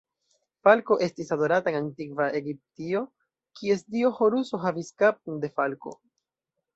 [0.67, 3.01] Falko estis adorata en antikva Egiptio,
[3.59, 5.95] kies dio Horuso havis kapon de falko.